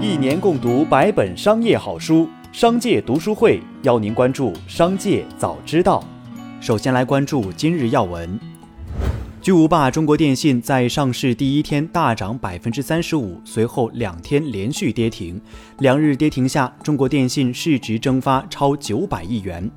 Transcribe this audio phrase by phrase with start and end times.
[0.00, 6.04] 一年共读百本商业好书，商界读书会邀您关注商界早知道。
[6.60, 8.38] 首先来关注今日要闻。
[9.42, 15.40] 巨无霸中国电信在上市第一天大涨百分之三十五，随后两天连续跌停，
[15.78, 19.68] 两日跌停下，中国电信市值蒸发超九百亿元。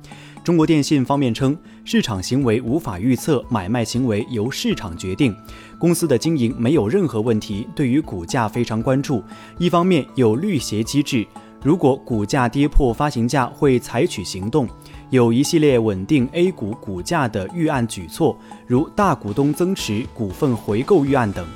[0.44, 5.32] 中国电信方面称，市场行为无法预测，买卖行为由市场决定。
[5.78, 9.22] 公司的经营没有任何问题，对于股价非常关注。
[9.56, 11.24] 一方面有绿鞋机制，
[11.62, 14.68] 如果股价跌破发行价，会采取行动。
[15.10, 21.46] 有一系列稳定 A 股股价的预案举措，如大股东增持、股份回购预案等。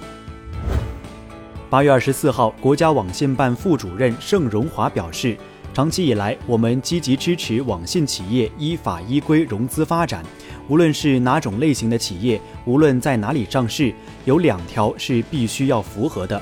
[1.68, 5.36] 八月二十四号，国家网信办副主任盛荣华表示。
[5.76, 10.24] 长期以来，我们积极支持网信企业依法依规融资发展。
[10.68, 13.92] 无论是哪种类型的企业，无论在哪里上市，
[14.24, 16.40] 有两条是必须要符合的：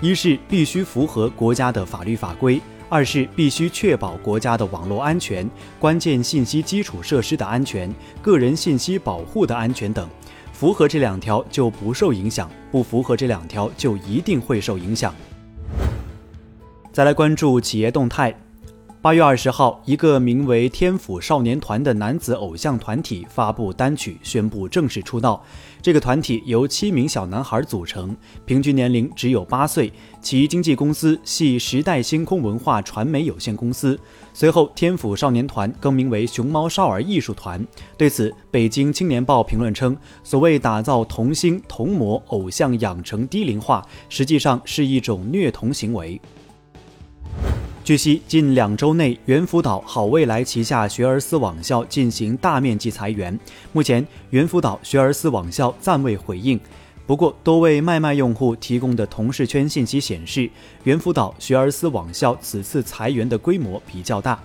[0.00, 10.08] 一是必须符合国家的法律法规；二是必须确保国家的网络安全、关键信息基础设施的安全、个人信息保护的安全等。
[10.52, 15.12] 符合这两条就不受影响，不符合这两条就一定会受影响。
[16.92, 18.32] 再来关注企业动态。
[19.06, 25.40] 八月二十号，一个名为“天府少年团”的男子偶像团体发布单曲，宣布正式出道。
[25.80, 29.92] 这个团体由七名小男孩组成，平均年龄只有八岁。
[30.20, 33.96] 其经纪公司系时代星空文化传媒有限公司。
[34.34, 37.64] 随后，天府少年团更名为熊猫少儿艺术团。
[37.96, 46.20] 对此，北京青年报评论称：“所谓打造童星、童模、偶像养成低龄化，实际上是一种虐童行为。”
[47.86, 53.38] 据悉，近两周内，猿辅导好未来旗下学而思网校进行大面积裁员。
[53.70, 56.58] 目前，猿辅导学而思网校暂未回应。
[57.06, 60.50] 不过，多位卖卖用户提供的同事圈信息显示，
[60.82, 64.36] 猿辅导学而思网校此次裁员的规模比较大。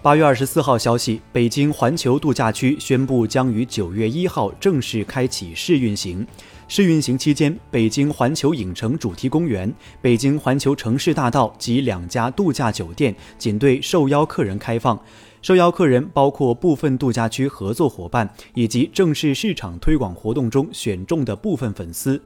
[0.00, 6.26] 八月二十四号消息，北京环球度假区宣布将于九月一号正式开启试运行。
[6.66, 14.98] 试运行期间，北京环球影城主题公园、北京环球城市大道及两家度假酒店仅对受邀客人开放。
[15.42, 22.20] 受邀客人包括部分度假区合作伙伴以及正式市场推广活动中选中的部分粉丝。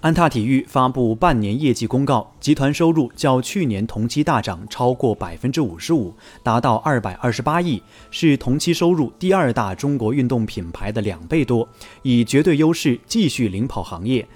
[0.00, 11.68] 安踏体育发布半年业绩公告，集团收入较去年同期大涨超过百分之五十五，达到二百二十八亿，是同期收入第二大中国运动品牌的两倍多，
[12.00, 14.26] 以绝对优势继续领跑行业。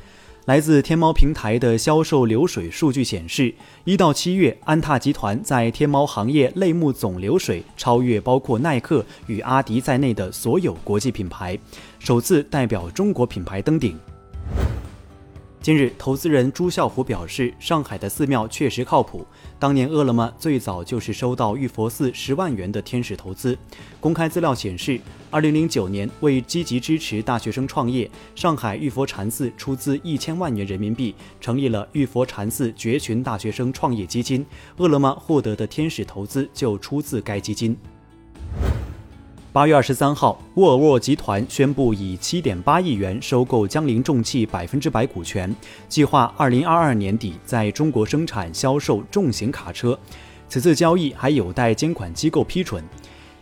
[0.44, 3.54] 来自天猫平台的销售流水数据显示，
[3.84, 11.58] 一到七月，安踏集团在天猫行业类目总流水超越包括耐克与阿迪在内的所有国际品牌，
[11.98, 13.98] 首次代表中国品牌登顶。
[15.64, 19.26] 近日，投资人朱啸虎表示，上海的寺庙确实靠谱。
[19.58, 23.56] 当年饿了么最早就是收到玉佛寺十万元的天使投资。
[23.98, 34.44] 公开资料显示，二零零九年为积极支持大学生创业，上海玉佛禅寺出资一千万元人民币，成立了玉佛禅寺绝群大学生创业基金。
[34.76, 37.74] 饿了么获得的天使投资就出自该基金。
[39.54, 45.54] 八月二十三号，沃尔沃集团宣布以七点八亿元收购江铃重汽百分之百股权，
[45.88, 49.96] 计划二零二二年底在中国生产销售重型卡车。
[50.48, 52.82] 此次交易还有待监管机构批准。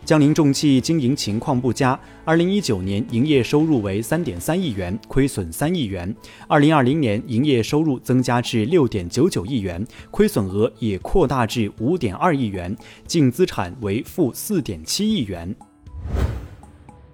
[0.05, 6.07] 江铃重汽经营情况不佳，二零一九年营业收入为三点三亿元，亏损三亿元；
[6.47, 15.55] 二零二零年营业收入增加至六点九九亿元，亏损额也扩大至五点二亿元，净资产为负四点七亿元。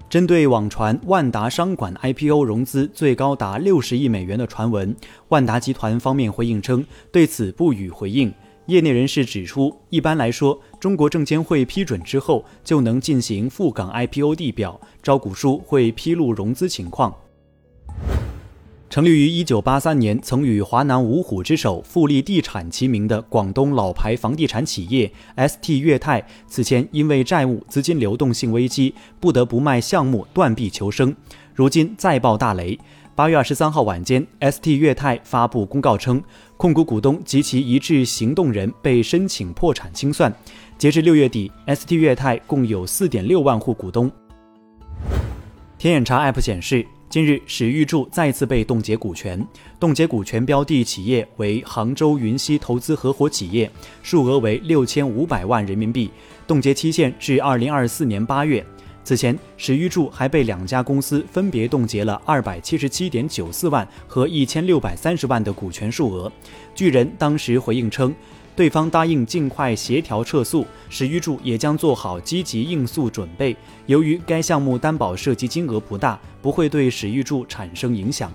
[0.10, 4.96] 针对网传万达商管 IPO 融资最高达六十亿美元的传闻，
[5.28, 8.34] 万达集团方面回应称，对此不予回应。
[8.66, 17.16] 业内人士指出，一般来说，中国证监会批准之后就能进行赴港 IPO 地表，招股书会披露融资情况。
[18.90, 31.16] 成立于一九八三年，曾与华南五虎之首富力地产齐名的广东老牌房地产企业 ST 粤泰，此前因为债务、资金流动性危机，不得不卖项目断臂求生。
[31.54, 32.80] 如今再爆大雷。
[33.14, 36.24] 八月二十三号晚间，ST 粤泰发布公告称，
[36.58, 40.34] 控股股东及其一致行动人被申请破产清算。
[40.80, 44.10] 截至六月底，ST 粤泰共有四点六万户股东。
[45.78, 46.84] 天眼查 App 显示。
[47.10, 49.44] 近日，史玉柱再次被冻结股权，
[49.80, 53.68] 冻结股权标的企业为杭州云溪投资合伙企业，
[54.04, 56.12] 数额为六千五百万人民币，
[56.48, 58.64] 冻结期限至二零二四年八月。
[59.04, 66.32] 此前，史玉柱还被两家公司分别冻结了二百七十七点九四万和一千六百三十万的股权数额。
[66.76, 68.14] 巨人当时回应称，
[68.56, 73.56] 对方答应尽快协调撤诉，史玉柱也将做好积极应诉准备。
[73.88, 78.32] 由于该项目担保涉及金额不大，不会对史玉柱产生影响。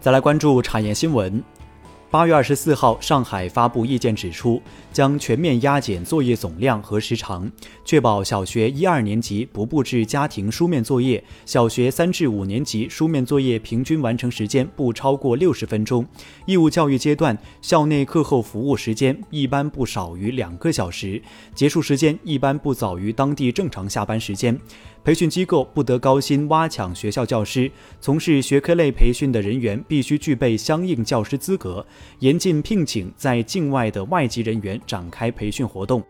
[0.00, 1.42] 再来关注产业新闻。
[2.10, 7.50] 八月二十四号，上海发布意见指出，将全面压减作业总量和时长，
[7.84, 16.06] 确保小学一二年级不布置家庭书面作业，小学三至五年级书面作业平均完成时间不超过六十分钟。
[16.46, 21.20] 义务教育阶段，校内课后服务时间一般不少于两个小时，
[21.54, 24.58] 结束时间一般不早于当地正常下班时间。
[25.04, 27.70] 培训机构不得高薪挖抢学校教师，
[28.00, 31.86] 从事学科类培训的人员必须具备相应教师资格，
[32.20, 36.02] 严禁聘请在境外的外籍人员展开培训活动。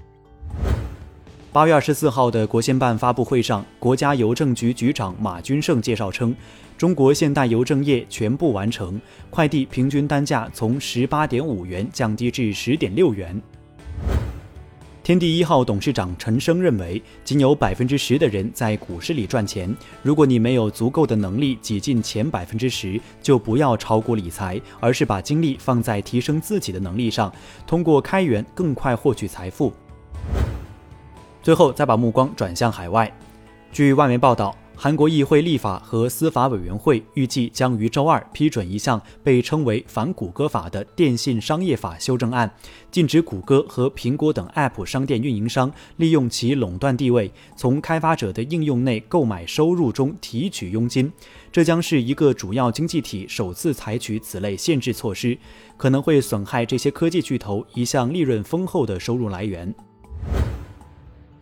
[1.50, 6.34] 八月二十四号的国新办发布会上，国家邮政局局长马军胜介绍称，
[6.76, 9.00] 中国现代邮政业全部完成，
[9.30, 13.40] 快递平均单价从十八点五元降低至十点六元。
[15.08, 19.74] 天地一号董事长陈升认为，仅有百分之十的人在股市里赚钱。
[20.02, 27.32] 如果你没有足够的能力挤进前百分之十，就不要炒股理财，而是把精力放在提升自己的能力上，
[27.66, 29.72] 通过开源更快获取财富。
[31.42, 33.10] 最后，再把目光转向海外。
[33.72, 34.54] 据外媒报道。
[34.80, 42.48] 韩国议会立法和司法委员会预计将于周二批准一项被称为“反谷歌法”的电信商业法修正案，
[42.88, 51.12] 禁止谷歌和苹果等 App 商店运营商利用其垄断地位，从开发者的应用内购买收入中提取佣金。
[51.50, 55.36] 这将是一个主要经济体首次采取此类限制措施，
[55.76, 59.74] 可能会损害这些科技巨头一项利润丰厚的收入来源。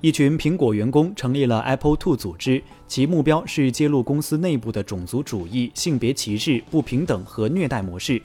[0.02, 8.20] 一群苹果员工成立了 Apple Two 组织，其目标是揭露公司内部的种族主义、性别歧视、不平等和虐待模式。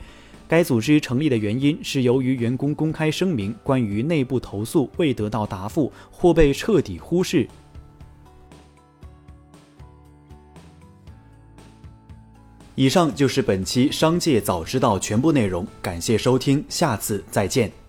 [0.47, 7.47] 该组织成立的原因是由于员工公开声明关于内部投诉未得到答复或被彻底忽视。
[12.75, 17.80] 以上就是本期《商界早知道》全部内容，感谢收听，下次再见。